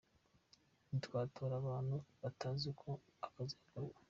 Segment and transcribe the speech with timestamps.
[0.87, 2.89] Ntitwatora abantu batazi uko
[3.25, 3.99] akazi gakorwa.